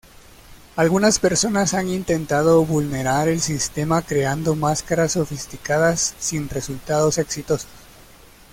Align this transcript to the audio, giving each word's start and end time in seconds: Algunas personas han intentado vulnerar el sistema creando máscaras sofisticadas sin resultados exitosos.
Algunas 0.77 1.19
personas 1.19 1.75
han 1.75 1.87
intentado 1.87 2.65
vulnerar 2.65 3.27
el 3.27 3.39
sistema 3.39 4.01
creando 4.01 4.55
máscaras 4.55 5.11
sofisticadas 5.11 6.15
sin 6.17 6.49
resultados 6.49 7.19
exitosos. 7.19 7.67